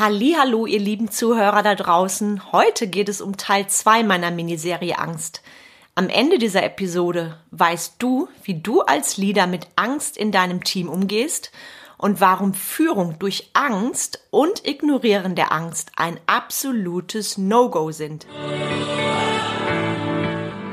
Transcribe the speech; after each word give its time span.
Hallo, 0.00 0.64
ihr 0.64 0.80
lieben 0.80 1.10
Zuhörer 1.10 1.62
da 1.62 1.74
draußen. 1.74 2.52
Heute 2.52 2.86
geht 2.86 3.10
es 3.10 3.20
um 3.20 3.36
Teil 3.36 3.66
2 3.66 4.02
meiner 4.02 4.30
Miniserie 4.30 4.98
Angst. 4.98 5.42
Am 5.94 6.08
Ende 6.08 6.38
dieser 6.38 6.62
Episode 6.62 7.36
weißt 7.50 7.96
du, 7.98 8.26
wie 8.42 8.54
du 8.54 8.80
als 8.80 9.18
Leader 9.18 9.46
mit 9.46 9.66
Angst 9.76 10.16
in 10.16 10.32
deinem 10.32 10.64
Team 10.64 10.88
umgehst 10.88 11.52
und 11.98 12.18
warum 12.18 12.54
Führung 12.54 13.18
durch 13.18 13.50
Angst 13.52 14.26
und 14.30 14.66
Ignorieren 14.66 15.34
der 15.34 15.52
Angst 15.52 15.92
ein 15.96 16.18
absolutes 16.26 17.36
No-Go 17.36 17.90
sind. 17.90 18.26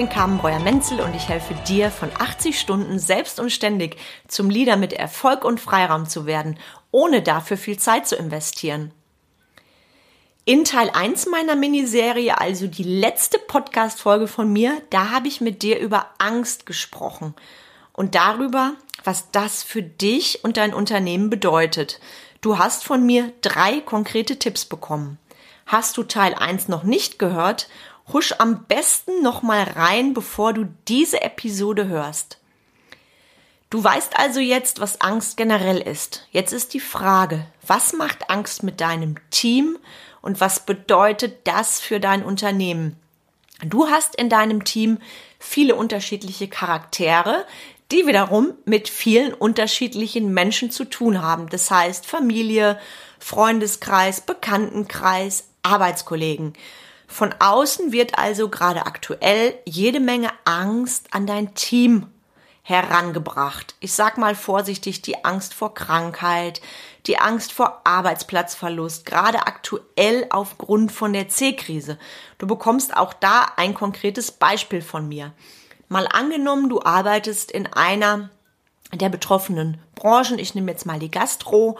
Bin 0.00 0.08
Carmen 0.08 0.38
Breuer-Menzel 0.38 0.98
und 1.02 1.14
ich 1.14 1.28
helfe 1.28 1.52
dir, 1.68 1.90
von 1.90 2.08
80 2.18 2.58
Stunden 2.58 2.98
selbst 2.98 3.38
und 3.38 3.52
ständig 3.52 3.98
zum 4.28 4.48
Leader 4.48 4.78
mit 4.78 4.94
Erfolg 4.94 5.44
und 5.44 5.60
Freiraum 5.60 6.08
zu 6.08 6.24
werden, 6.24 6.58
ohne 6.90 7.20
dafür 7.20 7.58
viel 7.58 7.78
Zeit 7.78 8.08
zu 8.08 8.16
investieren. 8.16 8.92
In 10.46 10.64
Teil 10.64 10.88
1 10.88 11.26
meiner 11.26 11.54
Miniserie, 11.54 12.40
also 12.40 12.66
die 12.66 12.82
letzte 12.82 13.38
Podcast-Folge 13.38 14.26
von 14.26 14.50
mir, 14.50 14.80
da 14.88 15.10
habe 15.10 15.28
ich 15.28 15.42
mit 15.42 15.60
dir 15.60 15.78
über 15.78 16.06
Angst 16.16 16.64
gesprochen 16.64 17.34
und 17.92 18.14
darüber, 18.14 18.72
was 19.04 19.30
das 19.32 19.62
für 19.62 19.82
dich 19.82 20.42
und 20.42 20.56
dein 20.56 20.72
Unternehmen 20.72 21.28
bedeutet. 21.28 22.00
Du 22.40 22.56
hast 22.56 22.84
von 22.84 23.04
mir 23.04 23.34
drei 23.42 23.82
konkrete 23.82 24.38
Tipps 24.38 24.64
bekommen. 24.64 25.18
Hast 25.66 25.98
du 25.98 26.04
Teil 26.04 26.34
1 26.34 26.68
noch 26.68 26.84
nicht 26.84 27.18
gehört 27.18 27.68
Husch 28.12 28.34
am 28.38 28.64
besten 28.64 29.22
nochmal 29.22 29.62
rein, 29.62 30.14
bevor 30.14 30.52
du 30.52 30.68
diese 30.88 31.22
Episode 31.22 31.88
hörst. 31.88 32.38
Du 33.70 33.82
weißt 33.82 34.18
also 34.18 34.40
jetzt, 34.40 34.80
was 34.80 35.00
Angst 35.00 35.36
generell 35.36 35.78
ist. 35.78 36.26
Jetzt 36.32 36.52
ist 36.52 36.74
die 36.74 36.80
Frage, 36.80 37.46
was 37.64 37.92
macht 37.92 38.28
Angst 38.28 38.64
mit 38.64 38.80
deinem 38.80 39.14
Team 39.30 39.78
und 40.22 40.40
was 40.40 40.66
bedeutet 40.66 41.46
das 41.46 41.80
für 41.80 42.00
dein 42.00 42.24
Unternehmen? 42.24 42.96
Du 43.62 43.88
hast 43.88 44.16
in 44.16 44.28
deinem 44.28 44.64
Team 44.64 44.98
viele 45.38 45.76
unterschiedliche 45.76 46.48
Charaktere, 46.48 47.46
die 47.92 48.06
wiederum 48.06 48.54
mit 48.64 48.88
vielen 48.88 49.32
unterschiedlichen 49.32 50.32
Menschen 50.34 50.70
zu 50.70 50.84
tun 50.84 51.22
haben. 51.22 51.48
Das 51.48 51.70
heißt 51.70 52.06
Familie, 52.06 52.78
Freundeskreis, 53.20 54.20
Bekanntenkreis, 54.20 55.48
Arbeitskollegen. 55.62 56.54
Von 57.10 57.34
außen 57.40 57.90
wird 57.90 58.18
also 58.18 58.48
gerade 58.48 58.86
aktuell 58.86 59.58
jede 59.64 59.98
Menge 59.98 60.30
Angst 60.44 61.08
an 61.10 61.26
dein 61.26 61.54
Team 61.56 62.06
herangebracht. 62.62 63.74
Ich 63.80 63.92
sag 63.94 64.16
mal 64.16 64.36
vorsichtig, 64.36 65.02
die 65.02 65.24
Angst 65.24 65.52
vor 65.52 65.74
Krankheit, 65.74 66.60
die 67.08 67.18
Angst 67.18 67.52
vor 67.52 67.80
Arbeitsplatzverlust, 67.82 69.06
gerade 69.06 69.48
aktuell 69.48 70.28
aufgrund 70.30 70.92
von 70.92 71.12
der 71.12 71.28
C-Krise. 71.28 71.98
Du 72.38 72.46
bekommst 72.46 72.96
auch 72.96 73.12
da 73.12 73.48
ein 73.56 73.74
konkretes 73.74 74.30
Beispiel 74.30 74.80
von 74.80 75.08
mir. 75.08 75.32
Mal 75.88 76.06
angenommen, 76.06 76.68
du 76.68 76.80
arbeitest 76.80 77.50
in 77.50 77.66
einer 77.66 78.30
der 78.92 79.08
betroffenen 79.08 79.80
Branchen, 79.96 80.38
ich 80.38 80.54
nehme 80.54 80.70
jetzt 80.70 80.86
mal 80.86 81.00
die 81.00 81.10
Gastro 81.10 81.76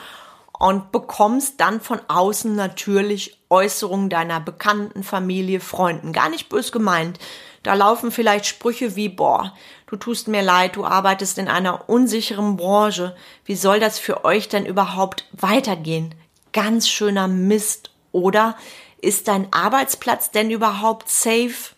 und 0.61 0.93
bekommst 0.93 1.55
dann 1.59 1.81
von 1.81 2.01
außen 2.07 2.55
natürlich 2.55 3.39
Äußerungen 3.49 4.11
deiner 4.11 4.41
Bekannten, 4.41 5.03
Familie, 5.03 5.59
Freunden. 5.59 6.13
Gar 6.13 6.29
nicht 6.29 6.51
bös 6.51 6.71
gemeint. 6.71 7.19
Da 7.63 7.73
laufen 7.73 8.11
vielleicht 8.11 8.45
Sprüche 8.45 8.95
wie, 8.95 9.09
boah, 9.09 9.55
du 9.87 9.97
tust 9.97 10.29
mir 10.29 10.43
leid, 10.43 10.77
du 10.77 10.85
arbeitest 10.85 11.39
in 11.39 11.49
einer 11.49 11.89
unsicheren 11.89 12.59
Branche. 12.59 13.17
Wie 13.47 13.57
soll 13.57 13.81
das 13.81 13.99
für 13.99 14.27
euch 14.27 14.49
denn 14.49 14.67
überhaupt 14.67 15.25
weitergehen? 15.33 16.15
Ganz 16.53 16.91
schöner 16.91 17.27
Mist. 17.27 17.91
Oder 18.13 18.55
ist 19.01 19.29
dein 19.29 19.51
Arbeitsplatz 19.55 20.31
denn 20.31 20.51
überhaupt 20.51 21.09
safe? 21.09 21.75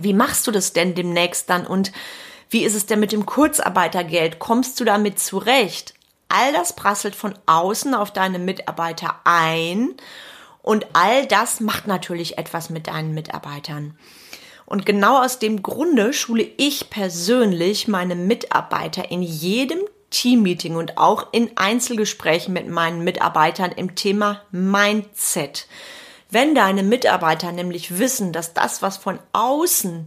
Wie 0.00 0.14
machst 0.14 0.46
du 0.46 0.52
das 0.52 0.72
denn 0.72 0.94
demnächst 0.94 1.50
dann? 1.50 1.66
Und 1.66 1.92
wie 2.48 2.64
ist 2.64 2.74
es 2.74 2.86
denn 2.86 3.00
mit 3.00 3.12
dem 3.12 3.26
Kurzarbeitergeld? 3.26 4.38
Kommst 4.38 4.80
du 4.80 4.84
damit 4.84 5.20
zurecht? 5.20 5.92
All 6.30 6.52
das 6.52 6.74
prasselt 6.74 7.14
von 7.14 7.34
außen 7.44 7.94
auf 7.94 8.12
deine 8.12 8.38
Mitarbeiter 8.38 9.20
ein 9.24 9.94
und 10.62 10.86
all 10.92 11.26
das 11.26 11.60
macht 11.60 11.86
natürlich 11.86 12.38
etwas 12.38 12.70
mit 12.70 12.86
deinen 12.86 13.12
Mitarbeitern. 13.12 13.98
Und 14.66 14.86
genau 14.86 15.22
aus 15.22 15.40
dem 15.40 15.62
Grunde 15.62 16.12
schule 16.12 16.48
ich 16.56 16.90
persönlich 16.90 17.88
meine 17.88 18.14
Mitarbeiter 18.14 19.10
in 19.10 19.22
jedem 19.22 19.80
Teammeeting 20.10 20.76
und 20.76 20.96
auch 20.98 21.32
in 21.32 21.56
Einzelgesprächen 21.56 22.52
mit 22.52 22.68
meinen 22.68 23.02
Mitarbeitern 23.02 23.72
im 23.72 23.96
Thema 23.96 24.42
Mindset. 24.52 25.66
Wenn 26.30 26.54
deine 26.54 26.84
Mitarbeiter 26.84 27.50
nämlich 27.50 27.98
wissen, 27.98 28.32
dass 28.32 28.54
das, 28.54 28.82
was 28.82 28.96
von 28.96 29.18
außen 29.32 30.06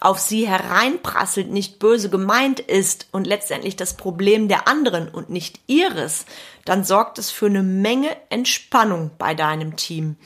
auf 0.00 0.18
sie 0.18 0.48
hereinprasselt, 0.48 1.50
nicht 1.50 1.78
böse 1.78 2.08
gemeint 2.08 2.58
ist 2.58 3.06
und 3.12 3.26
letztendlich 3.26 3.76
das 3.76 3.94
Problem 3.94 4.48
der 4.48 4.66
anderen 4.66 5.08
und 5.08 5.28
nicht 5.28 5.60
ihres, 5.66 6.24
dann 6.64 6.84
sorgt 6.84 7.18
es 7.18 7.30
für 7.30 7.46
eine 7.46 7.62
Menge 7.62 8.16
Entspannung 8.30 9.10
bei 9.18 9.34
deinem 9.34 9.76
Team. 9.76 10.16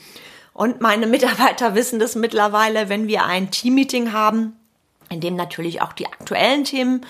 Und 0.53 0.79
meine 0.79 1.07
Mitarbeiter 1.07 1.75
wissen 1.75 1.99
das 1.99 2.15
mittlerweile, 2.15 2.87
wenn 2.87 3.07
wir 3.07 3.25
ein 3.25 3.51
Teammeeting 3.51 4.13
haben, 4.13 4.57
in 5.09 5.19
dem 5.19 5.35
natürlich 5.35 5.81
auch 5.81 5.93
die 5.93 6.07
aktuellen 6.07 6.63
Themen 6.63 7.05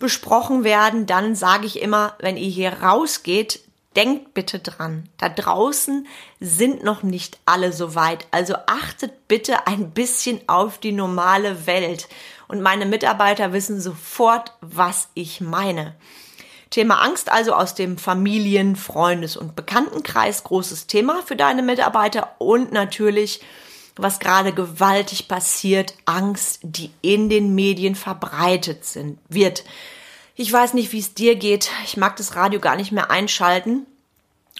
besprochen 0.00 0.64
werden, 0.64 1.06
dann 1.06 1.36
sage 1.36 1.66
ich 1.66 1.80
immer, 1.80 2.14
wenn 2.18 2.36
ihr 2.36 2.48
hier 2.48 2.72
rausgeht, 2.82 3.60
denkt 3.96 4.34
bitte 4.34 4.60
dran, 4.60 5.08
da 5.18 5.28
draußen 5.28 6.06
sind 6.38 6.84
noch 6.84 7.02
nicht 7.02 7.40
alle 7.44 7.72
so 7.72 7.94
weit. 7.94 8.26
Also 8.30 8.54
achtet 8.66 9.26
bitte 9.26 9.66
ein 9.66 9.90
bisschen 9.90 10.40
auf 10.48 10.78
die 10.78 10.92
normale 10.92 11.66
Welt. 11.66 12.08
Und 12.46 12.62
meine 12.62 12.86
Mitarbeiter 12.86 13.52
wissen 13.52 13.80
sofort, 13.80 14.52
was 14.60 15.08
ich 15.14 15.40
meine. 15.40 15.94
Thema 16.70 17.02
Angst 17.02 17.32
also 17.32 17.52
aus 17.52 17.74
dem 17.74 17.98
Familien-, 17.98 18.76
Freundes- 18.76 19.36
und 19.36 19.56
Bekanntenkreis, 19.56 20.44
großes 20.44 20.86
Thema 20.86 21.22
für 21.24 21.34
deine 21.34 21.62
Mitarbeiter 21.62 22.36
und 22.38 22.72
natürlich, 22.72 23.40
was 23.96 24.20
gerade 24.20 24.52
gewaltig 24.52 25.26
passiert, 25.26 25.94
Angst, 26.04 26.60
die 26.62 26.92
in 27.02 27.28
den 27.28 27.56
Medien 27.56 27.96
verbreitet 27.96 28.84
sind, 28.84 29.18
wird. 29.28 29.64
Ich 30.34 30.52
weiß 30.52 30.74
nicht, 30.74 30.92
wie 30.92 31.00
es 31.00 31.14
dir 31.14 31.36
geht. 31.36 31.70
Ich 31.84 31.96
mag 31.96 32.16
das 32.16 32.36
Radio 32.36 32.60
gar 32.60 32.76
nicht 32.76 32.92
mehr 32.92 33.10
einschalten. 33.10 33.86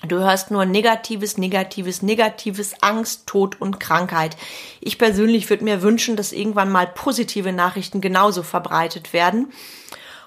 Du 0.08 0.18
hörst 0.18 0.50
nur 0.50 0.64
Negatives, 0.64 1.36
Negatives, 1.36 2.00
Negatives, 2.00 2.74
Angst, 2.82 3.26
Tod 3.26 3.60
und 3.60 3.80
Krankheit. 3.80 4.36
Ich 4.80 4.96
persönlich 4.96 5.50
würde 5.50 5.64
mir 5.64 5.82
wünschen, 5.82 6.16
dass 6.16 6.32
irgendwann 6.32 6.70
mal 6.70 6.86
positive 6.86 7.52
Nachrichten 7.52 8.00
genauso 8.00 8.42
verbreitet 8.42 9.12
werden. 9.12 9.52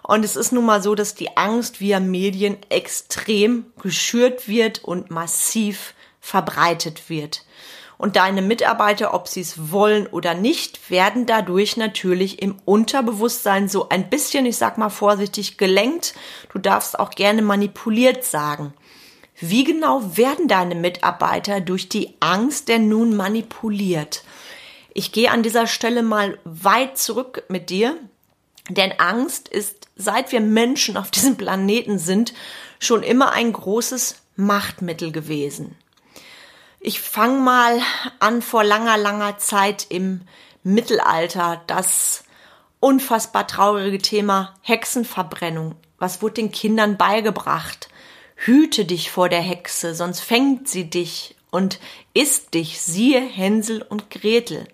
Und 0.04 0.24
es 0.24 0.36
ist 0.36 0.52
nun 0.52 0.66
mal 0.66 0.84
so, 0.84 0.96
dass 0.96 1.16
die 1.16 1.38
Angst 1.38 1.80
via 1.80 2.00
Medien 2.00 2.58
extrem 2.70 3.66
geschürt 3.82 4.48
wird 4.48 4.84
und 4.84 5.10
massiv 5.10 5.96
verbreitet 6.20 7.10
wird. 7.10 7.44
Und 7.98 8.16
deine 8.16 8.42
Mitarbeiter, 8.42 9.14
ob 9.14 9.28
sie 9.28 9.42
es 9.42 9.72
wollen 9.72 10.08
oder 10.08 10.34
nicht, 10.34 10.90
werden 10.90 11.26
dadurch 11.26 11.78
natürlich 11.78 12.42
im 12.42 12.58
Unterbewusstsein 12.66 13.70
so 13.70 13.90
ein 13.90 14.10
bisschen, 14.10 14.46
ich 14.46 14.58
sag 14.58 14.78
mal 14.78 14.90
vorsichtig, 14.90 15.58
gelenkt. 15.58 16.14
Du 16.52 16.60
darfst 16.60 17.00
auch 17.00 17.12
gerne 17.12 17.42
manipuliert 17.42 18.24
sagen. 18.24 18.74
Wie 19.40 19.64
genau 19.64 20.16
werden 20.16 20.48
deine 20.48 20.76
Mitarbeiter 20.76 21.60
durch 21.60 21.90
die 21.90 22.14
Angst 22.20 22.68
denn 22.68 22.88
nun 22.88 23.16
manipuliert? 23.16 24.24
Ich 24.94 25.12
gehe 25.12 25.32
an 25.32 25.44
dieser 25.44 25.68
Stelle 25.68 26.04
mal 26.04 26.38
weit 26.44 26.98
zurück 26.98 27.44
mit 27.50 27.70
dir, 27.70 27.98
denn 28.70 28.94
Angst 29.00 29.50
ist, 29.50 29.88
seit 29.96 30.32
wir 30.32 30.40
Menschen 30.40 30.98
auf 30.98 31.12
diesem 31.12 31.36
Planeten 31.36 31.98
sind, 32.00 32.34
schon 32.80 33.04
immer 33.04 33.32
ein 33.32 33.52
großes 33.52 34.22
Machtmittel 34.36 35.12
gewesen. 35.12 35.76
Ich 36.86 37.00
fange 37.00 37.40
mal 37.40 37.82
an 38.20 38.42
vor 38.42 38.66
langer, 38.66 38.98
langer 38.98 39.38
Zeit 39.38 39.86
im 39.88 40.20
Mittelalter 40.64 41.62
das 41.66 42.26
unfassbar 42.82 43.48
traurige 43.48 44.00
Thema 44.00 44.54
Hexenverbrennung. 44.64 45.76
Was 45.98 46.22
wurde 46.22 46.34
den 46.34 46.52
Kindern 46.52 46.98
beigebracht? 46.98 47.88
Hüte 48.36 48.84
dich 48.84 49.12
vor 49.12 49.30
der 49.30 49.40
Hexe, 49.40 49.96
sonst 49.96 50.20
fängt 50.20 50.68
sie 50.68 50.90
dich 50.90 51.38
und 51.52 51.80
isst 52.14 52.54
dich, 52.54 52.82
siehe 52.82 53.22
Hänsel 53.22 53.82
und 53.82 54.10
Gretel. 54.10 54.68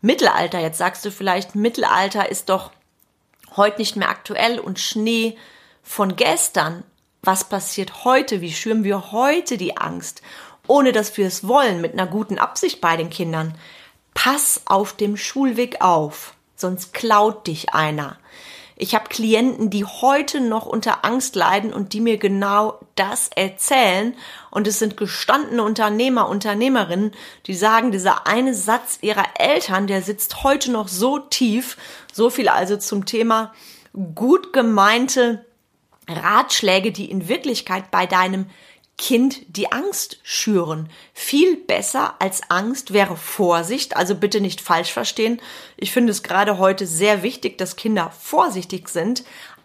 Mittelalter. 0.00 0.60
Jetzt 0.60 0.78
sagst 0.78 1.04
du 1.04 1.10
vielleicht, 1.10 1.54
Mittelalter 1.54 2.30
ist 2.30 2.48
doch 2.48 2.70
heute 3.54 3.80
nicht 3.80 3.96
mehr 3.96 4.08
aktuell 4.08 4.58
und 4.58 4.80
Schnee 4.80 5.36
von 5.82 6.16
gestern. 6.16 6.84
Was 7.20 7.44
passiert 7.44 8.04
heute? 8.04 8.40
Wie 8.40 8.52
schüren 8.52 8.82
wir 8.82 9.12
heute 9.12 9.58
die 9.58 9.76
Angst? 9.76 10.22
Ohne 10.66 10.92
dass 10.92 11.16
wir 11.16 11.26
es 11.26 11.46
wollen, 11.46 11.80
mit 11.80 11.92
einer 11.92 12.06
guten 12.06 12.38
Absicht 12.38 12.80
bei 12.80 12.96
den 12.96 13.10
Kindern. 13.10 13.54
Pass 14.14 14.62
auf 14.66 14.92
dem 14.92 15.16
Schulweg 15.16 15.80
auf, 15.80 16.34
sonst 16.56 16.92
klaut 16.92 17.46
dich 17.46 17.74
einer. 17.74 18.18
Ich 18.76 18.94
habe 18.94 19.08
Klienten, 19.08 19.70
die 19.70 19.84
heute 19.84 20.40
noch 20.40 20.66
unter 20.66 21.04
Angst 21.04 21.36
leiden 21.36 21.72
und 21.72 21.92
die 21.92 22.00
mir 22.00 22.16
genau 22.16 22.80
das 22.96 23.28
erzählen. 23.28 24.14
Und 24.50 24.66
es 24.66 24.78
sind 24.78 24.96
gestandene 24.96 25.62
Unternehmer, 25.62 26.28
Unternehmerinnen, 26.28 27.12
die 27.46 27.54
sagen, 27.54 27.92
dieser 27.92 28.26
eine 28.26 28.54
Satz 28.54 28.98
ihrer 29.02 29.24
Eltern, 29.38 29.86
der 29.86 30.02
sitzt 30.02 30.42
heute 30.42 30.72
noch 30.72 30.88
so 30.88 31.18
tief. 31.18 31.76
So 32.12 32.28
viel 32.28 32.48
also 32.48 32.76
zum 32.76 33.06
Thema 33.06 33.52
gut 34.14 34.52
gemeinte 34.52 35.44
Ratschläge, 36.08 36.90
die 36.90 37.10
in 37.10 37.28
Wirklichkeit 37.28 37.90
bei 37.90 38.06
deinem 38.06 38.46
Kind 39.02 39.42
die 39.48 39.72
Angst 39.72 40.20
schüren. 40.22 40.88
Viel 41.12 41.56
besser 41.56 42.14
als 42.20 42.40
Angst 42.50 42.92
wäre 42.92 43.16
Vorsicht, 43.16 43.96
also 43.96 44.14
bitte 44.14 44.40
nicht 44.40 44.60
falsch 44.60 44.92
verstehen. 44.92 45.40
Ich 45.76 45.90
finde 45.90 46.12
es 46.12 46.22
gerade 46.22 46.56
heute 46.58 46.86
sehr 46.86 47.24
wichtig, 47.24 47.58
dass 47.58 47.74
Kinder 47.74 48.12
vorsichtig 48.16 48.88
sind. 48.88 49.24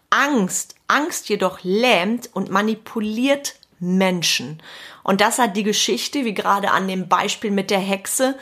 Angst, 0.10 0.74
Angst 0.88 1.30
jedoch 1.30 1.60
lähmt 1.62 2.32
und 2.34 2.50
manipuliert 2.50 3.58
Menschen. 3.80 4.60
Und 5.04 5.22
das 5.22 5.38
hat 5.38 5.56
die 5.56 5.62
Geschichte, 5.62 6.26
wie 6.26 6.34
gerade 6.34 6.72
an 6.72 6.88
dem 6.88 7.08
Beispiel 7.08 7.52
mit 7.52 7.70
der 7.70 7.78
Hexe, 7.78 8.40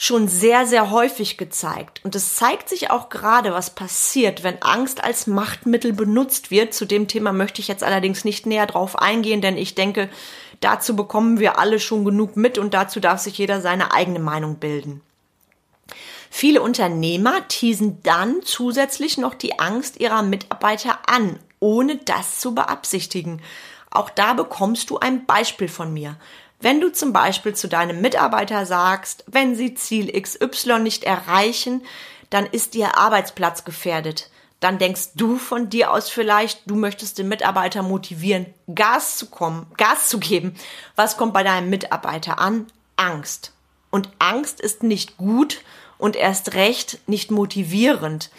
schon 0.00 0.28
sehr, 0.28 0.64
sehr 0.64 0.92
häufig 0.92 1.36
gezeigt. 1.36 2.00
Und 2.04 2.14
es 2.14 2.36
zeigt 2.36 2.68
sich 2.68 2.90
auch 2.90 3.08
gerade, 3.08 3.52
was 3.52 3.70
passiert, 3.70 4.44
wenn 4.44 4.62
Angst 4.62 5.02
als 5.02 5.26
Machtmittel 5.26 5.92
benutzt 5.92 6.52
wird. 6.52 6.72
Zu 6.72 6.86
dem 6.86 7.08
Thema 7.08 7.32
möchte 7.32 7.60
ich 7.60 7.66
jetzt 7.66 7.82
allerdings 7.82 8.24
nicht 8.24 8.46
näher 8.46 8.66
drauf 8.66 8.96
eingehen, 8.96 9.40
denn 9.40 9.58
ich 9.58 9.74
denke, 9.74 10.08
dazu 10.60 10.94
bekommen 10.94 11.40
wir 11.40 11.58
alle 11.58 11.80
schon 11.80 12.04
genug 12.04 12.36
mit 12.36 12.58
und 12.58 12.74
dazu 12.74 13.00
darf 13.00 13.18
sich 13.18 13.36
jeder 13.38 13.60
seine 13.60 13.92
eigene 13.92 14.20
Meinung 14.20 14.60
bilden. 14.60 15.00
Viele 16.30 16.62
Unternehmer 16.62 17.48
teasen 17.48 18.00
dann 18.04 18.36
zusätzlich 18.44 19.18
noch 19.18 19.34
die 19.34 19.58
Angst 19.58 19.98
ihrer 19.98 20.22
Mitarbeiter 20.22 21.00
an, 21.08 21.40
ohne 21.58 21.96
das 21.96 22.38
zu 22.38 22.54
beabsichtigen. 22.54 23.42
Auch 23.90 24.10
da 24.10 24.34
bekommst 24.34 24.90
du 24.90 24.98
ein 24.98 25.26
Beispiel 25.26 25.68
von 25.68 25.92
mir. 25.92 26.16
Wenn 26.60 26.80
du 26.80 26.90
zum 26.90 27.12
Beispiel 27.12 27.54
zu 27.54 27.68
deinem 27.68 28.00
Mitarbeiter 28.00 28.66
sagst, 28.66 29.24
wenn 29.26 29.54
sie 29.54 29.74
Ziel 29.74 30.10
XY 30.20 30.80
nicht 30.80 31.04
erreichen, 31.04 31.82
dann 32.30 32.46
ist 32.46 32.74
ihr 32.74 32.98
Arbeitsplatz 32.98 33.64
gefährdet. 33.64 34.30
Dann 34.60 34.78
denkst 34.78 35.10
du 35.14 35.38
von 35.38 35.70
dir 35.70 35.92
aus 35.92 36.10
vielleicht, 36.10 36.68
du 36.68 36.74
möchtest 36.74 37.18
den 37.18 37.28
Mitarbeiter 37.28 37.82
motivieren, 37.82 38.46
Gas 38.74 39.16
zu 39.16 39.26
kommen, 39.26 39.66
Gas 39.76 40.08
zu 40.08 40.18
geben. 40.18 40.56
Was 40.96 41.16
kommt 41.16 41.32
bei 41.32 41.44
deinem 41.44 41.70
Mitarbeiter 41.70 42.40
an? 42.40 42.66
Angst. 42.96 43.52
Und 43.90 44.10
Angst 44.18 44.60
ist 44.60 44.82
nicht 44.82 45.16
gut 45.16 45.62
und 45.96 46.16
erst 46.16 46.54
recht 46.54 46.98
nicht 47.06 47.30
motivierend. 47.30 48.30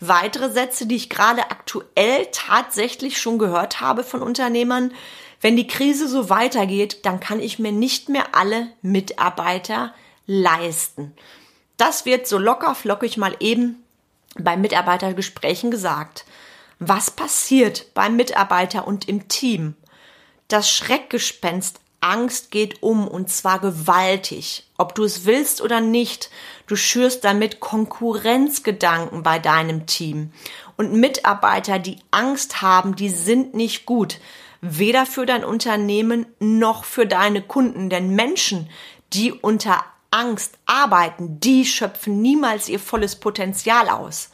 Weitere 0.00 0.50
Sätze, 0.50 0.86
die 0.86 0.96
ich 0.96 1.10
gerade 1.10 1.50
aktuell 1.50 2.28
tatsächlich 2.32 3.20
schon 3.20 3.38
gehört 3.38 3.80
habe 3.80 4.04
von 4.04 4.22
Unternehmern, 4.22 4.92
wenn 5.40 5.56
die 5.56 5.66
Krise 5.66 6.08
so 6.08 6.30
weitergeht, 6.30 7.04
dann 7.04 7.20
kann 7.20 7.40
ich 7.40 7.58
mir 7.58 7.72
nicht 7.72 8.08
mehr 8.08 8.34
alle 8.34 8.68
Mitarbeiter 8.82 9.94
leisten. 10.26 11.14
Das 11.76 12.04
wird 12.04 12.26
so 12.26 12.38
locker 12.38 12.74
flockig 12.74 13.16
mal 13.16 13.36
eben 13.40 13.84
bei 14.36 14.56
Mitarbeitergesprächen 14.56 15.70
gesagt. 15.70 16.24
Was 16.80 17.10
passiert 17.10 17.92
beim 17.94 18.16
Mitarbeiter 18.16 18.86
und 18.86 19.08
im 19.08 19.28
Team? 19.28 19.74
Das 20.48 20.70
Schreckgespenst 20.70 21.80
Angst 22.00 22.52
geht 22.52 22.82
um 22.82 23.08
und 23.08 23.28
zwar 23.28 23.58
gewaltig. 23.58 24.64
Ob 24.76 24.94
du 24.94 25.02
es 25.02 25.24
willst 25.24 25.60
oder 25.60 25.80
nicht, 25.80 26.30
du 26.66 26.76
schürst 26.76 27.24
damit 27.24 27.58
Konkurrenzgedanken 27.58 29.24
bei 29.24 29.40
deinem 29.40 29.86
Team. 29.86 30.32
Und 30.76 30.92
Mitarbeiter, 30.92 31.80
die 31.80 31.98
Angst 32.12 32.62
haben, 32.62 32.94
die 32.94 33.08
sind 33.08 33.54
nicht 33.54 33.84
gut 33.84 34.20
weder 34.60 35.06
für 35.06 35.26
dein 35.26 35.44
Unternehmen 35.44 36.26
noch 36.40 36.84
für 36.84 37.06
deine 37.06 37.42
Kunden. 37.42 37.90
Denn 37.90 38.14
Menschen, 38.14 38.68
die 39.12 39.32
unter 39.32 39.84
Angst 40.10 40.58
arbeiten, 40.66 41.40
die 41.40 41.64
schöpfen 41.64 42.22
niemals 42.22 42.68
ihr 42.68 42.80
volles 42.80 43.16
Potenzial 43.16 43.88
aus. 43.88 44.30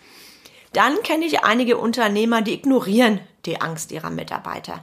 Dann 0.72 1.02
kenne 1.02 1.24
ich 1.24 1.44
einige 1.44 1.76
Unternehmer, 1.78 2.42
die 2.42 2.54
ignorieren 2.54 3.20
die 3.46 3.60
Angst 3.60 3.92
ihrer 3.92 4.10
Mitarbeiter. 4.10 4.82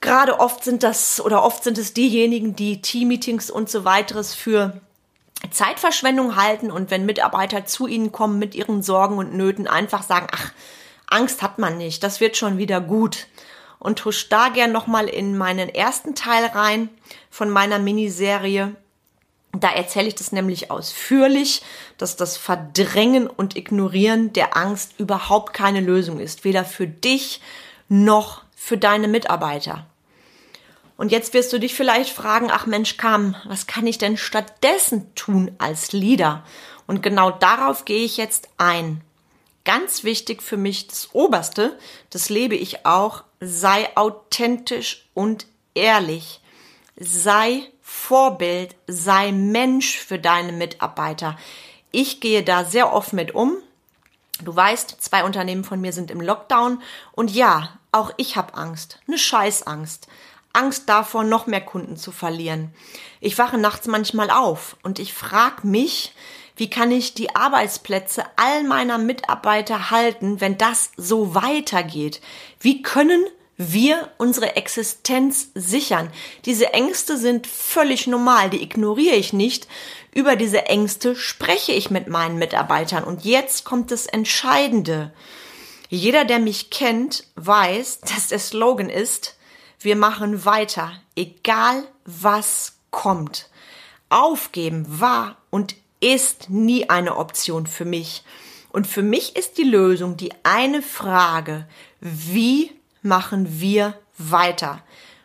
Gerade 0.00 0.40
oft 0.40 0.64
sind 0.64 0.82
das 0.82 1.20
oder 1.20 1.42
oft 1.42 1.64
sind 1.64 1.78
es 1.78 1.94
diejenigen, 1.94 2.54
die 2.54 2.82
Teammeetings 2.82 3.50
und 3.50 3.70
so 3.70 3.84
weiteres 3.84 4.34
für 4.34 4.80
Zeitverschwendung 5.50 6.36
halten 6.36 6.70
und 6.70 6.90
wenn 6.90 7.06
Mitarbeiter 7.06 7.66
zu 7.66 7.86
ihnen 7.86 8.12
kommen 8.12 8.38
mit 8.38 8.54
ihren 8.54 8.82
Sorgen 8.82 9.18
und 9.18 9.34
Nöten, 9.34 9.66
einfach 9.66 10.02
sagen, 10.02 10.26
ach, 10.32 10.52
Angst 11.08 11.42
hat 11.42 11.58
man 11.58 11.78
nicht, 11.78 12.02
das 12.02 12.20
wird 12.20 12.36
schon 12.36 12.58
wieder 12.58 12.80
gut 12.80 13.26
und 13.78 14.04
husch 14.04 14.28
da 14.28 14.48
gern 14.48 14.72
nochmal 14.72 15.08
in 15.08 15.36
meinen 15.36 15.68
ersten 15.68 16.14
Teil 16.14 16.46
rein 16.46 16.88
von 17.30 17.50
meiner 17.50 17.78
Miniserie. 17.78 18.74
Da 19.52 19.70
erzähle 19.70 20.08
ich 20.08 20.14
das 20.14 20.32
nämlich 20.32 20.70
ausführlich, 20.70 21.62
dass 21.98 22.16
das 22.16 22.36
Verdrängen 22.36 23.26
und 23.26 23.56
Ignorieren 23.56 24.32
der 24.32 24.56
Angst 24.56 24.94
überhaupt 24.98 25.54
keine 25.54 25.80
Lösung 25.80 26.20
ist, 26.20 26.44
weder 26.44 26.64
für 26.64 26.86
dich 26.86 27.40
noch 27.88 28.42
für 28.54 28.76
deine 28.76 29.08
Mitarbeiter. 29.08 29.86
Und 30.96 31.12
jetzt 31.12 31.34
wirst 31.34 31.52
du 31.52 31.60
dich 31.60 31.74
vielleicht 31.74 32.10
fragen, 32.10 32.50
ach 32.50 32.66
Mensch, 32.66 32.96
Kam, 32.96 33.36
was 33.44 33.66
kann 33.66 33.86
ich 33.86 33.98
denn 33.98 34.16
stattdessen 34.16 35.14
tun 35.14 35.52
als 35.58 35.92
Leader? 35.92 36.42
Und 36.86 37.02
genau 37.02 37.30
darauf 37.30 37.84
gehe 37.84 38.04
ich 38.04 38.16
jetzt 38.16 38.48
ein. 38.56 39.02
Ganz 39.64 40.04
wichtig 40.04 40.42
für 40.42 40.56
mich, 40.56 40.86
das 40.86 41.10
Oberste, 41.12 41.76
das 42.10 42.28
lebe 42.30 42.54
ich 42.54 42.86
auch, 42.86 43.24
sei 43.40 43.94
authentisch 43.96 45.06
und 45.14 45.46
ehrlich. 45.74 46.40
Sei 46.96 47.62
Vorbild, 47.82 48.74
sei 48.86 49.32
Mensch 49.32 49.98
für 49.98 50.18
deine 50.18 50.52
Mitarbeiter. 50.52 51.36
Ich 51.92 52.20
gehe 52.20 52.42
da 52.42 52.64
sehr 52.64 52.92
offen 52.92 53.16
mit 53.16 53.34
um. 53.34 53.56
Du 54.42 54.54
weißt, 54.54 54.96
zwei 55.00 55.24
Unternehmen 55.24 55.64
von 55.64 55.80
mir 55.80 55.92
sind 55.92 56.10
im 56.10 56.20
Lockdown 56.20 56.82
und 57.12 57.30
ja, 57.30 57.70
auch 57.92 58.12
ich 58.16 58.36
habe 58.36 58.54
Angst, 58.54 58.98
eine 59.06 59.18
Scheißangst. 59.18 60.08
Angst 60.52 60.88
davor, 60.88 61.22
noch 61.22 61.46
mehr 61.46 61.60
Kunden 61.60 61.96
zu 61.96 62.12
verlieren. 62.12 62.74
Ich 63.20 63.38
wache 63.38 63.58
nachts 63.58 63.86
manchmal 63.86 64.30
auf 64.30 64.76
und 64.82 64.98
ich 64.98 65.12
frage 65.12 65.66
mich, 65.66 66.14
wie 66.56 66.70
kann 66.70 66.90
ich 66.90 67.14
die 67.14 67.34
Arbeitsplätze 67.34 68.24
all 68.36 68.64
meiner 68.64 68.98
Mitarbeiter 68.98 69.90
halten, 69.90 70.40
wenn 70.40 70.58
das 70.58 70.90
so 70.96 71.34
weitergeht? 71.34 72.20
Wie 72.60 72.82
können 72.82 73.24
wir 73.56 74.10
unsere 74.18 74.56
Existenz 74.56 75.48
sichern. 75.54 76.10
Diese 76.44 76.74
Ängste 76.74 77.16
sind 77.16 77.46
völlig 77.46 78.06
normal, 78.06 78.50
die 78.50 78.62
ignoriere 78.62 79.16
ich 79.16 79.32
nicht. 79.32 79.66
Über 80.14 80.36
diese 80.36 80.66
Ängste 80.66 81.16
spreche 81.16 81.72
ich 81.72 81.90
mit 81.90 82.08
meinen 82.08 82.38
Mitarbeitern. 82.38 83.04
Und 83.04 83.24
jetzt 83.24 83.64
kommt 83.64 83.90
das 83.90 84.06
Entscheidende. 84.06 85.12
Jeder, 85.88 86.24
der 86.24 86.38
mich 86.38 86.70
kennt, 86.70 87.26
weiß, 87.36 88.00
dass 88.14 88.28
der 88.28 88.38
Slogan 88.38 88.90
ist, 88.90 89.36
wir 89.78 89.96
machen 89.96 90.44
weiter, 90.44 90.92
egal 91.16 91.86
was 92.04 92.74
kommt. 92.90 93.48
Aufgeben 94.08 94.84
war 95.00 95.36
und 95.50 95.74
ist 96.06 96.50
nie 96.50 96.88
eine 96.88 97.16
Option 97.16 97.66
für 97.66 97.84
mich. 97.84 98.22
Und 98.70 98.86
für 98.86 99.02
mich 99.02 99.34
ist 99.34 99.58
die 99.58 99.64
Lösung 99.64 100.16
die 100.16 100.32
eine 100.44 100.80
Frage, 100.80 101.66
wie 102.00 102.70
machen 103.02 103.60
wir 103.60 103.98
weiter? 104.16 104.82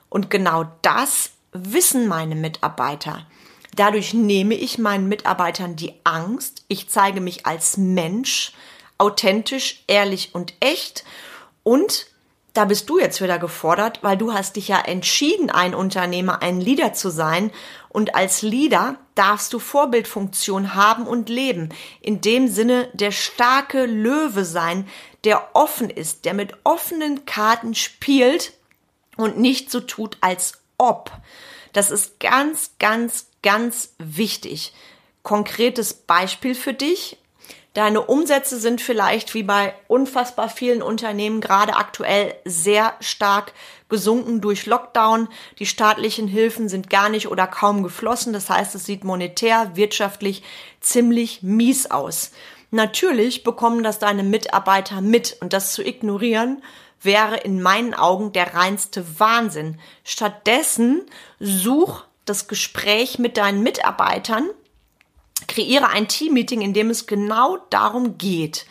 Und 0.10 0.32
genau 0.32 0.66
das 0.82 1.32
wissen 1.52 2.08
meine 2.08 2.36
Mitarbeiter. 2.36 3.28
Dadurch 3.76 4.16
nehme 4.16 4.56
ich 4.56 4.80
meinen 4.80 5.08
Mitarbeitern 5.08 5.76
die 5.76 5.94
Angst, 6.04 6.66
ich 6.68 6.90
zeige 6.90 7.22
mich 7.22 7.46
als 7.46 7.78
Mensch, 7.78 8.52
authentisch, 8.98 9.84
ehrlich 9.86 10.34
und 10.34 10.56
echt 10.62 11.04
und 11.62 12.08
da 12.54 12.66
bist 12.66 12.90
du 12.90 13.00
jetzt 13.00 13.22
wieder 13.22 13.40
gefordert, 13.40 14.00
weil 14.02 14.18
du 14.18 14.34
hast 14.34 14.58
dich 14.58 14.68
ja 14.68 14.80
entschieden, 14.80 15.50
ein 15.50 15.74
Unternehmer, 15.74 16.42
ein 16.42 16.60
Leader 16.60 16.94
zu 16.94 17.10
sein. 17.10 17.52
Und 17.88 18.14
als 18.16 18.42
Leader 18.42 18.96
darfst 19.16 19.54
du 19.54 19.60
Vorbildfunktion 19.60 20.76
haben 20.76 21.08
und 21.08 21.30
leben. 21.30 21.70
In 22.02 22.20
dem 22.20 22.50
Sinne 22.50 22.90
der 22.94 23.12
starke 23.12 23.86
Löwe 23.86 24.44
sein, 24.44 24.88
der 25.24 25.56
offen 25.56 25.90
ist, 25.90 26.26
der 26.26 26.34
mit 26.34 26.54
offenen 26.64 27.26
Karten 27.26 27.74
spielt 27.74 28.54
und 29.16 29.38
nicht 29.38 29.72
so 29.72 29.80
tut, 29.80 30.18
als 30.20 30.62
ob. 30.78 31.12
Das 31.74 31.90
ist 31.90 32.20
ganz, 32.20 32.72
ganz, 32.80 33.28
ganz 33.44 33.94
wichtig. 33.98 34.74
konkretes 35.24 35.94
Beispiel 35.94 36.56
für 36.56 36.74
dich. 36.74 37.18
Deine 37.74 38.02
Umsätze 38.02 38.60
sind 38.60 38.82
vielleicht 38.82 39.34
wie 39.34 39.44
bei 39.44 39.74
unfassbar 39.88 40.50
vielen 40.50 40.82
Unternehmen 40.82 41.40
gerade 41.40 41.76
aktuell 41.76 42.36
sehr 42.44 42.96
stark 43.00 43.54
gesunken 43.88 44.42
durch 44.42 44.66
Lockdown. 44.66 45.30
Die 45.58 45.66
staatlichen 45.66 46.28
Hilfen 46.28 46.68
sind 46.68 46.90
gar 46.90 47.08
nicht 47.08 47.30
oder 47.30 47.48
kaum 47.48 47.82
geflossen. 47.82 48.34
Das 48.34 48.50
heißt, 48.50 48.76
es 48.76 48.86
sieht 48.86 49.06
monetär, 49.06 49.72
wirtschaftlich 49.76 50.44
ziemlich 50.82 51.44
mies 51.44 51.90
aus. 51.90 52.32
Natürlich 52.72 53.44
bekommen 53.44 53.84
das 53.84 54.00
deine 54.00 54.24
Mitarbeiter 54.24 55.00
mit 55.00 55.38
und 55.40 55.54
das 55.54 55.72
zu 55.74 55.82
ignorieren 55.86 56.62
wäre 57.04 57.38
in 57.38 57.62
meinen 57.62 57.94
Augen 57.94 58.32
der 58.32 58.54
reinste 58.54 59.20
Wahnsinn. 59.20 59.80
Stattdessen 60.04 61.02
such 61.40 62.04
das 62.26 62.48
Gespräch 62.48 63.18
mit 63.20 63.38
deinen 63.38 63.64
Mitarbeitern 63.64 64.50
Kreiere 65.52 65.90
ein 65.90 66.08
Teammeeting, 66.08 66.62
in 66.62 66.74
dem 66.74 66.90
es 66.90 67.08
genau 67.08 67.58
darum 67.70 68.18
geht. 68.18 68.66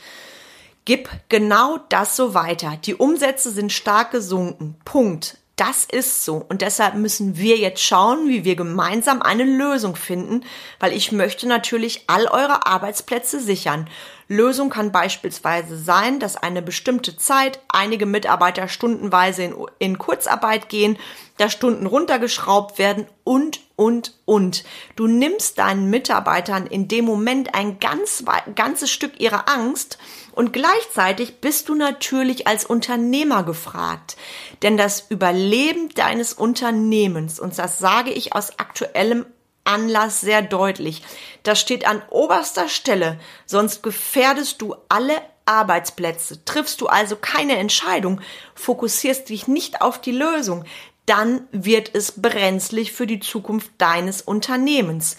Gib 0.87 1.11
genau 1.29 1.79
das 1.91 2.17
so 2.17 2.33
weiter. 2.33 2.79
Die 2.85 2.95
Umsätze 2.95 3.51
sind 3.51 3.71
stark 3.71 4.11
gesunken. 4.13 4.77
Punkt. 4.87 5.37
Das 5.57 5.85
ist 5.85 6.25
so. 6.25 6.37
Und 6.37 6.63
deshalb 6.63 6.95
müssen 6.95 7.37
wir 7.37 7.59
jetzt 7.59 7.83
schauen, 7.83 8.29
wie 8.29 8.45
wir 8.45 8.57
gemeinsam 8.57 9.21
eine 9.21 9.45
Lösung 9.45 9.95
finden, 9.95 10.43
weil 10.79 10.95
ich 10.95 11.13
möchte 11.13 11.47
natürlich 11.47 12.05
all 12.07 12.25
eure 12.25 12.65
Arbeitsplätze 12.67 13.41
sichern. 13.41 13.87
Lösung 14.27 14.71
kann 14.71 14.91
beispielsweise 14.91 15.77
sein, 15.77 16.19
dass 16.19 16.39
eine 16.39 16.63
bestimmte 16.63 17.19
Zeit 17.19 17.61
einige 17.69 18.07
Mitarbeiter 18.07 18.69
stundenweise 18.69 19.43
in, 19.43 19.55
in 19.79 19.99
Kurzarbeit 19.99 20.71
gehen, 20.71 20.97
da 21.37 21.51
Stunden 21.51 21.85
runtergeschraubt 21.85 22.79
werden 22.79 23.07
und, 23.23 23.61
und, 23.81 24.13
und. 24.27 24.63
Du 24.95 25.07
nimmst 25.07 25.57
deinen 25.57 25.89
Mitarbeitern 25.89 26.67
in 26.67 26.87
dem 26.87 27.07
Moment 27.07 27.55
ein 27.55 27.81
ganz, 27.81 28.23
ganzes 28.55 28.91
Stück 28.91 29.19
ihrer 29.19 29.49
Angst 29.49 29.97
und 30.33 30.53
gleichzeitig 30.53 31.41
bist 31.41 31.71
du 31.71 31.75
natürlich 31.75 32.47
als 32.47 32.67
Unternehmer 32.67 33.43
gefragt. 33.43 34.19
Denn 34.61 34.77
das 34.77 35.07
Überleben 35.09 35.89
deines 35.95 36.35
Unternehmens, 36.35 37.41
und 37.41 37.59
das 37.59 37.79
sage 37.79 38.11
ich 38.11 38.35
aus 38.35 38.59
aktuellem 38.59 39.25
Anlass 39.65 40.21
sehr 40.21 40.43
deutlich, 40.43 41.03
das 41.43 41.59
steht 41.59 41.89
an 41.89 42.03
oberster 42.11 42.69
Stelle, 42.69 43.19
sonst 43.47 43.83
gefährdest 43.83 44.61
du 44.61 44.75
alle 44.91 45.15
Arbeitsplätze. 45.47 46.45
Triffst 46.45 46.81
du 46.81 46.87
also 46.87 47.17
keine 47.17 47.57
Entscheidung, 47.57 48.21
fokussierst 48.55 49.31
dich 49.31 49.49
nicht 49.49 49.81
auf 49.81 50.01
die 50.01 50.13
Lösung, 50.13 50.65
dann 51.07 51.49
wird 51.53 51.95
es 51.95 52.21
brenzlig 52.21 52.93
für 52.93 53.07
die 53.07 53.21
Zukunft 53.21 53.71
deines 53.79 54.23
Unternehmens. 54.23 55.17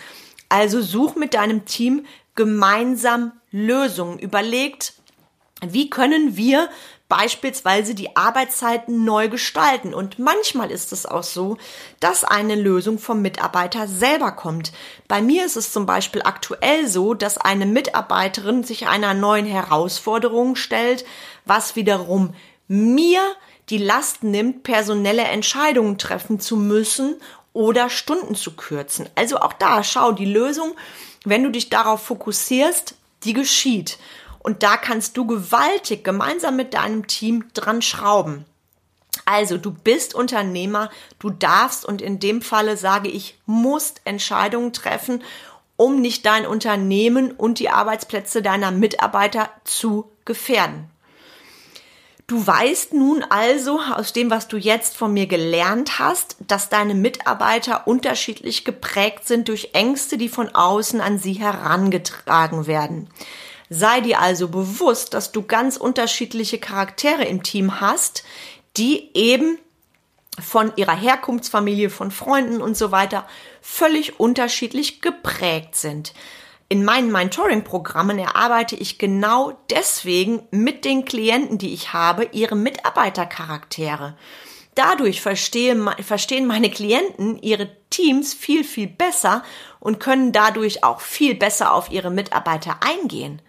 Also 0.49 0.81
such 0.81 1.15
mit 1.15 1.33
deinem 1.33 1.65
Team 1.65 2.05
gemeinsam 2.35 3.33
Lösungen. 3.51 4.19
Überlegt, 4.19 4.93
wie 5.65 5.89
können 5.89 6.35
wir 6.35 6.69
beispielsweise 7.07 7.93
die 7.93 8.15
Arbeitszeiten 8.15 9.03
neu 9.03 9.27
gestalten? 9.27 9.93
Und 9.93 10.17
manchmal 10.17 10.71
ist 10.71 10.93
es 10.93 11.05
auch 11.05 11.23
so, 11.23 11.57
dass 11.99 12.23
eine 12.23 12.55
Lösung 12.55 12.99
vom 12.99 13.21
Mitarbeiter 13.21 13.87
selber 13.87 14.31
kommt. 14.31 14.71
Bei 15.07 15.21
mir 15.21 15.45
ist 15.45 15.57
es 15.57 15.73
zum 15.73 15.85
Beispiel 15.85 16.21
aktuell 16.23 16.87
so, 16.87 17.13
dass 17.13 17.37
eine 17.37 17.65
Mitarbeiterin 17.65 18.63
sich 18.63 18.87
einer 18.87 19.13
neuen 19.13 19.45
Herausforderung 19.45 20.55
stellt, 20.55 21.05
was 21.45 21.75
wiederum 21.75 22.33
mir 22.67 23.19
die 23.71 23.77
Last 23.77 24.23
nimmt, 24.23 24.63
personelle 24.63 25.23
Entscheidungen 25.23 25.97
treffen 25.97 26.39
zu 26.39 26.57
müssen 26.57 27.15
oder 27.53 27.89
Stunden 27.89 28.35
zu 28.35 28.55
kürzen. 28.55 29.09
Also 29.15 29.37
auch 29.37 29.53
da, 29.53 29.83
schau, 29.83 30.11
die 30.11 30.25
Lösung, 30.25 30.75
wenn 31.23 31.43
du 31.43 31.49
dich 31.49 31.69
darauf 31.69 32.03
fokussierst, 32.03 32.95
die 33.23 33.33
geschieht. 33.33 33.97
Und 34.39 34.63
da 34.63 34.77
kannst 34.77 35.17
du 35.17 35.25
gewaltig 35.25 36.03
gemeinsam 36.03 36.55
mit 36.55 36.73
deinem 36.73 37.07
Team 37.07 37.45
dran 37.53 37.81
schrauben. 37.81 38.45
Also, 39.25 39.57
du 39.57 39.71
bist 39.71 40.15
Unternehmer, 40.15 40.89
du 41.19 41.29
darfst 41.29 41.85
und 41.85 42.01
in 42.01 42.19
dem 42.19 42.41
Falle 42.41 42.77
sage 42.77 43.09
ich, 43.09 43.37
musst 43.45 44.01
Entscheidungen 44.03 44.73
treffen, 44.73 45.21
um 45.75 46.01
nicht 46.01 46.25
dein 46.25 46.45
Unternehmen 46.45 47.31
und 47.31 47.59
die 47.59 47.69
Arbeitsplätze 47.69 48.41
deiner 48.41 48.71
Mitarbeiter 48.71 49.49
zu 49.63 50.11
gefährden. 50.25 50.90
Du 52.31 52.47
weißt 52.47 52.93
nun 52.93 53.25
also 53.29 53.81
aus 53.81 54.13
dem, 54.13 54.31
was 54.31 54.47
du 54.47 54.55
jetzt 54.55 54.95
von 54.95 55.11
mir 55.11 55.27
gelernt 55.27 55.99
hast, 55.99 56.37
dass 56.39 56.69
deine 56.69 56.95
Mitarbeiter 56.95 57.87
unterschiedlich 57.87 58.63
geprägt 58.63 59.27
sind 59.27 59.49
durch 59.49 59.71
Ängste, 59.73 60.17
die 60.17 60.29
von 60.29 60.47
außen 60.47 61.01
an 61.01 61.19
sie 61.19 61.33
herangetragen 61.33 62.67
werden. 62.67 63.09
Sei 63.69 63.99
dir 63.99 64.21
also 64.21 64.47
bewusst, 64.47 65.13
dass 65.13 65.33
du 65.33 65.41
ganz 65.41 65.75
unterschiedliche 65.75 66.57
Charaktere 66.57 67.25
im 67.25 67.43
Team 67.43 67.81
hast, 67.81 68.23
die 68.77 69.09
eben 69.13 69.59
von 70.39 70.71
ihrer 70.77 70.95
Herkunftsfamilie, 70.95 71.89
von 71.89 72.11
Freunden 72.11 72.61
und 72.61 72.77
so 72.77 72.93
weiter 72.93 73.27
völlig 73.61 74.21
unterschiedlich 74.21 75.01
geprägt 75.01 75.75
sind. 75.75 76.13
In 76.71 76.85
meinen 76.85 77.11
Mentoring-Programmen 77.11 78.17
erarbeite 78.17 78.77
ich 78.77 78.97
genau 78.97 79.51
deswegen 79.69 80.47
mit 80.51 80.85
den 80.85 81.03
Klienten, 81.03 81.57
die 81.57 81.73
ich 81.73 81.91
habe, 81.91 82.29
ihre 82.31 82.55
Mitarbeitercharaktere. 82.55 84.15
Dadurch 84.73 85.19
verstehen 85.19 86.47
meine 86.47 86.69
Klienten 86.69 87.37
ihre 87.41 87.69
Teams 87.89 88.33
viel, 88.33 88.63
viel 88.63 88.87
besser 88.87 89.43
und 89.81 89.99
können 89.99 90.31
dadurch 90.31 90.85
auch 90.85 91.01
viel 91.01 91.35
besser 91.35 91.73
auf 91.73 91.91
ihre 91.91 92.09
Mitarbeiter 92.09 92.77
eingehen. 92.79 93.41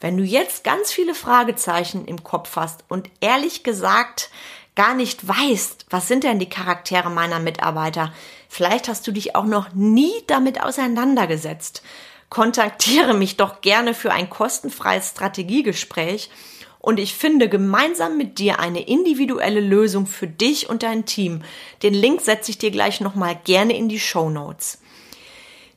Wenn 0.00 0.16
du 0.16 0.24
jetzt 0.24 0.64
ganz 0.64 0.90
viele 0.90 1.14
Fragezeichen 1.14 2.04
im 2.04 2.24
Kopf 2.24 2.56
hast 2.56 2.82
und 2.88 3.10
ehrlich 3.20 3.62
gesagt 3.62 4.28
gar 4.74 4.94
nicht 4.94 5.28
weißt, 5.28 5.86
was 5.88 6.08
sind 6.08 6.24
denn 6.24 6.40
die 6.40 6.48
Charaktere 6.48 7.10
meiner 7.10 7.38
Mitarbeiter, 7.38 8.12
vielleicht 8.48 8.88
hast 8.88 9.06
du 9.06 9.12
dich 9.12 9.36
auch 9.36 9.44
noch 9.44 9.72
nie 9.72 10.14
damit 10.26 10.60
auseinandergesetzt, 10.60 11.84
kontaktiere 12.30 13.12
mich 13.12 13.36
doch 13.36 13.60
gerne 13.60 13.92
für 13.92 14.12
ein 14.12 14.30
kostenfreies 14.30 15.10
Strategiegespräch 15.10 16.30
und 16.78 16.98
ich 16.98 17.14
finde 17.14 17.50
gemeinsam 17.50 18.16
mit 18.16 18.38
dir 18.38 18.58
eine 18.58 18.80
individuelle 18.80 19.60
Lösung 19.60 20.06
für 20.06 20.26
dich 20.26 20.70
und 20.70 20.82
dein 20.82 21.04
Team. 21.04 21.42
Den 21.82 21.92
Link 21.92 22.22
setze 22.22 22.50
ich 22.50 22.58
dir 22.58 22.70
gleich 22.70 23.00
nochmal 23.02 23.38
gerne 23.44 23.76
in 23.76 23.90
die 23.90 24.00
Show 24.00 24.30
Notes. 24.30 24.78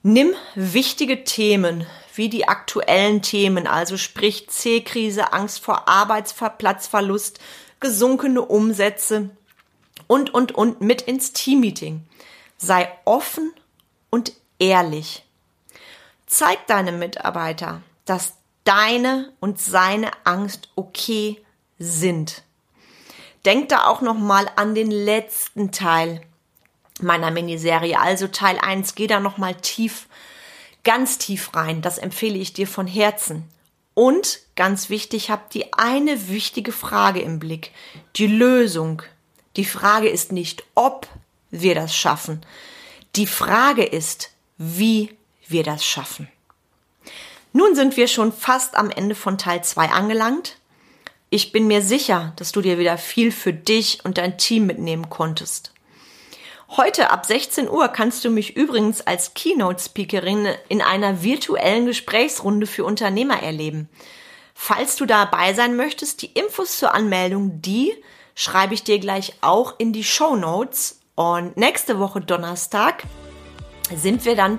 Nimm 0.02 0.34
wichtige 0.56 1.26
Themen 1.26 1.86
wie 2.16 2.30
die 2.30 2.48
aktuellen 2.48 3.22
Themen, 3.22 3.68
also 3.68 3.98
sprich 3.98 4.48
C-Krise, 4.50 5.34
Angst 5.34 5.60
vor 5.60 5.90
Arbeitsplatzverlust, 5.90 7.40
gesunkene 7.80 8.42
Umsätze 8.42 9.32
und, 10.08 10.34
und, 10.34 10.54
und 10.54 10.82
mit 10.82 11.02
ins 11.02 11.34
Teammeeting. 11.34 12.04
Sei 12.58 12.88
offen 13.04 13.52
und 14.10 14.34
ehrlich. 14.60 15.24
Zeig 16.34 16.66
deinem 16.66 16.98
Mitarbeiter, 16.98 17.84
dass 18.06 18.34
deine 18.64 19.32
und 19.40 19.60
seine 19.60 20.10
Angst 20.24 20.68
okay 20.76 21.40
sind. 21.78 22.42
Denk 23.46 23.70
da 23.70 23.86
auch 23.86 24.02
noch 24.02 24.18
mal 24.18 24.50
an 24.56 24.74
den 24.74 24.90
letzten 24.90 25.72
Teil 25.72 26.22
meiner 27.00 27.30
Miniserie. 27.30 28.00
Also 28.00 28.28
Teil 28.28 28.58
1, 28.58 28.96
geh 28.96 29.06
da 29.06 29.20
nochmal 29.20 29.54
tief, 29.54 30.08
ganz 30.84 31.20
tief 31.20 31.54
rein. 31.56 31.84
Das 31.84 32.00
empfehle 32.00 32.40
ich 32.40 32.52
dir 32.52 32.66
von 32.68 32.88
Herzen. 32.88 33.48
Und 33.94 34.40
ganz 34.56 34.90
wichtig, 34.90 35.30
hab 35.30 35.52
die 35.52 35.72
eine 35.74 36.30
wichtige 36.30 36.72
Frage 36.72 37.22
im 37.22 37.38
Blick. 37.38 37.70
Die 38.16 38.26
Lösung. 38.26 39.04
Die 39.56 39.66
Frage 39.66 40.10
ist 40.10 40.32
nicht, 40.32 40.64
ob 40.74 41.08
wir 41.52 41.76
das 41.76 41.96
schaffen. 41.96 42.44
Die 43.18 43.28
Frage 43.28 43.84
ist, 43.84 44.32
wie 44.58 45.16
wir 45.48 45.64
das 45.64 45.86
schaffen. 45.86 46.30
Nun 47.52 47.76
sind 47.76 47.98
wir 47.98 48.08
schon 48.08 48.32
fast 48.32 48.76
am 48.76 48.90
Ende 48.90 49.16
von 49.16 49.38
Teil 49.38 49.64
2 49.64 49.90
angelangt. 49.90 50.58
Ich 51.30 51.52
bin 51.52 51.68
mir 51.68 51.82
sicher, 51.82 52.34
dass 52.36 52.52
du 52.52 52.62
dir 52.62 52.78
wieder 52.80 52.98
viel 52.98 53.32
für 53.32 53.54
dich 53.54 54.00
und 54.04 54.18
dein 54.18 54.38
Team 54.38 54.66
mitnehmen 54.66 55.10
konntest. 55.10 55.72
Heute 56.76 57.12
ab 57.12 57.26
16 57.28 57.70
Uhr 57.70 57.88
kannst 57.90 58.26
du 58.26 58.32
mich 58.32 58.56
übrigens 58.56 59.02
als 59.02 59.36
Keynote-Speakerin 59.36 60.48
in 60.70 60.82
einer 60.82 61.22
virtuellen 61.22 61.86
Gesprächsrunde 61.86 62.66
für 62.66 62.84
Unternehmer 62.84 63.44
erleben. 63.44 63.90
Falls 64.56 64.96
du 64.96 65.06
dabei 65.06 65.54
sein 65.54 65.76
möchtest, 65.76 66.24
die 66.24 66.32
Infos 66.34 66.78
zur 66.78 66.96
Anmeldung, 66.96 67.62
die 67.62 67.94
schreibe 68.34 68.74
ich 68.74 68.84
dir 68.84 68.98
gleich 68.98 69.34
auch 69.42 69.76
in 69.78 69.94
die 69.94 70.04
Show 70.04 70.36
Notes. 70.36 71.00
Und 71.14 71.58
nächste 71.58 72.00
Woche 72.00 72.22
Donnerstag 72.22 73.04
sind 73.96 74.26
wir 74.26 74.36
dann 74.36 74.58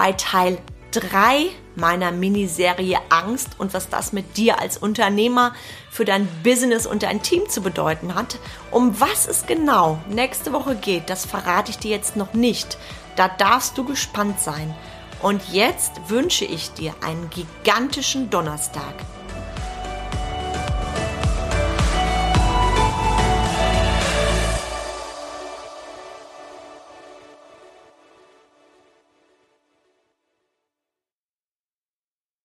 bei 0.00 0.12
Teil 0.12 0.56
drei 0.92 1.50
meiner 1.76 2.10
Miniserie 2.10 2.96
Angst 3.10 3.50
und 3.58 3.74
was 3.74 3.90
das 3.90 4.14
mit 4.14 4.38
dir 4.38 4.58
als 4.58 4.78
Unternehmer 4.78 5.52
für 5.90 6.06
dein 6.06 6.26
Business 6.42 6.86
und 6.86 7.02
dein 7.02 7.22
Team 7.22 7.50
zu 7.50 7.60
bedeuten 7.60 8.14
hat. 8.14 8.38
Um 8.70 8.98
was 8.98 9.28
es 9.28 9.44
genau 9.44 9.98
nächste 10.08 10.54
Woche 10.54 10.74
geht, 10.74 11.10
das 11.10 11.26
verrate 11.26 11.70
ich 11.70 11.76
dir 11.76 11.90
jetzt 11.90 12.16
noch 12.16 12.32
nicht. 12.32 12.78
Da 13.16 13.28
darfst 13.28 13.76
du 13.76 13.84
gespannt 13.84 14.40
sein. 14.40 14.74
Und 15.20 15.42
jetzt 15.52 15.92
wünsche 16.08 16.46
ich 16.46 16.72
dir 16.72 16.94
einen 17.02 17.28
gigantischen 17.28 18.30
Donnerstag. 18.30 18.94